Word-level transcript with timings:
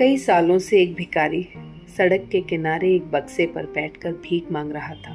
कई 0.00 0.16
सालों 0.16 0.58
से 0.58 0.82
एक 0.82 0.94
भिकारी 0.94 1.48
सड़क 1.96 2.28
के 2.32 2.40
किनारे 2.40 2.94
एक 2.94 3.02
बक्से 3.02 3.46
पर 3.46 3.66
बैठकर 3.66 4.12
भीख 4.12 4.52
मांग 4.52 4.72
रहा 4.72 4.94
था। 4.94 5.14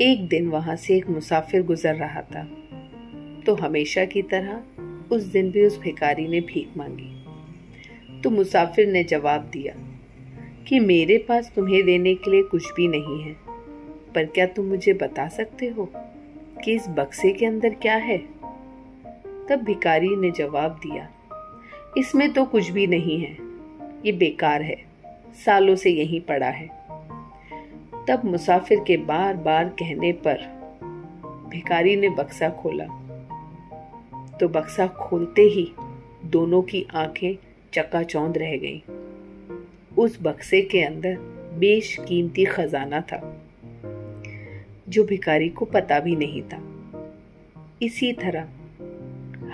एक 0.00 0.28
दिन 0.28 0.48
वहाँ 0.48 0.76
से 0.76 0.96
एक 0.96 1.08
मुसाफिर 1.10 1.62
गुजर 1.62 1.94
रहा 1.94 2.22
था। 2.22 2.44
तो 3.46 3.54
हमेशा 3.54 4.04
की 4.04 4.22
तरह 4.22 4.62
उस 5.12 5.22
दिन 5.22 5.50
भी 5.50 5.64
उस 5.64 5.80
भिकारी 5.80 6.28
ने 6.28 6.40
भीख 6.40 6.68
मांगी। 6.76 7.24
तो 8.20 8.30
मुसाफिर 8.30 8.86
ने 8.86 9.04
जवाब 9.04 9.40
दिया 9.40 9.74
कि 10.68 10.80
मेरे 10.80 11.18
पास 11.18 11.52
तुम्हें 11.56 11.84
देने 11.84 12.14
के 12.14 12.30
लिए 12.30 12.42
कुछ 12.42 12.72
भी 12.76 12.88
नहीं 12.88 13.22
है, 13.22 13.36
पर 14.14 14.24
क्या 14.24 14.46
तुम 14.46 14.66
मुझे 14.66 14.92
बता 14.92 15.28
सकते 15.28 15.66
हो 15.66 15.92
कि 16.64 16.72
इस 16.72 16.88
बक्से 16.88 17.32
के 17.32 17.46
अंदर 17.46 17.70
क्या 17.70 17.96
है? 17.96 18.18
तब 19.48 19.62
भिकारी 19.64 20.16
ने 20.16 20.30
जवाब 20.30 20.70
दिया 20.70 21.10
इसमें 21.98 22.32
तो 22.32 22.44
कुछ 22.44 22.70
भी 22.70 22.86
नहीं 22.86 23.20
है। 23.20 23.36
ये 24.06 24.12
बेकार 24.12 24.62
है। 24.62 24.76
सालों 25.46 25.76
से 25.76 25.90
यहीं 25.90 26.20
पड़ा 26.20 26.48
है। 26.48 26.66
तब 28.08 28.22
मुसाफिर 28.24 28.80
के 28.86 28.96
बार 28.96 29.34
बार 29.34 29.64
कहने 29.64 30.12
पर 30.12 30.36
भिकारी 31.48 31.96
ने 31.96 32.08
बक्सा 32.08 32.48
खोला। 32.48 32.84
तो 34.40 34.48
बक्सा 34.48 34.86
खोलते 34.86 35.42
ही 35.42 35.72
दोनों 36.24 36.62
की 36.62 36.86
आँखें 36.94 37.34
चकाचौंध 37.74 38.38
रह 38.38 38.56
गईं। 38.56 38.80
उस 39.98 40.18
बक्से 40.22 40.62
के 40.62 40.82
अंदर 40.82 41.16
बेशकीमती 41.58 42.44
खजाना 42.44 43.00
था, 43.00 43.42
जो 44.88 45.04
भिकारी 45.04 45.48
को 45.48 45.64
पता 45.64 46.00
भी 46.00 46.16
नहीं 46.16 46.42
था। 46.42 46.62
इसी 47.82 48.12
तरह 48.12 48.48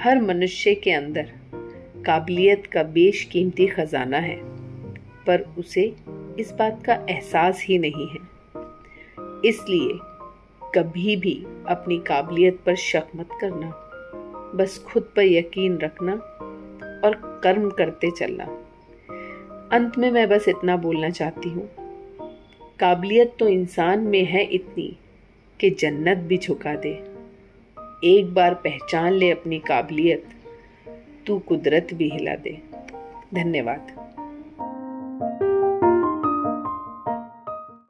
हर 0.01 0.21
मनुष्य 0.23 0.75
के 0.75 0.93
अंदर 0.93 1.33
काबिलियत 2.09 2.67
का 2.67 2.83
बेशकीमती 2.83 3.67
खजाना 3.67 4.19
है, 4.19 4.37
पर 5.27 5.55
उसे 5.59 5.83
इस 6.39 6.53
बात 6.53 6.85
का 6.85 6.95
एहसास 7.11 7.65
ही 7.65 7.79
नहीं 7.79 8.09
है। 8.09 8.19
इसलिए 9.45 9.99
कभी 10.75 11.17
भी 11.17 11.47
अपनी 11.69 11.99
काबिलियत 11.99 12.61
पर 12.67 12.75
शक 12.75 13.07
मत 13.17 13.29
करना, 13.41 13.71
बस 14.55 14.79
खुद 14.87 15.03
पर 15.17 15.23
यकीन 15.23 15.79
रखना 15.79 16.13
और 17.05 17.41
कर्म 17.45 17.71
करते 17.71 18.11
चलना। 18.11 18.45
अंत 19.73 19.99
में 19.99 20.11
मैं 20.11 20.29
बस 20.29 20.49
इतना 20.49 20.77
बोलना 20.77 21.11
चाहती 21.11 21.49
हूँ। 21.49 21.69
काबिलियत 22.81 23.37
तो 23.39 23.49
इंसान 23.49 24.01
में 24.01 24.25
है 24.25 24.45
इतनी 24.45 24.97
कि 25.61 25.71
जन्नत 25.71 26.19
भी 26.19 26.39
झुका 26.39 26.75
दे। 26.75 26.95
एक 28.05 28.35
बार 28.35 28.55
पहचान 28.55 29.13
ले 29.13 29.31
अपनी 29.31 29.59
काबिलियत। 29.59 30.29
तू 31.29 31.39
कुदरत 31.39 31.89
भी 31.95 32.09
हिला 32.09 32.37
दे। 32.37 32.59
धन्यवाद। 33.35 34.08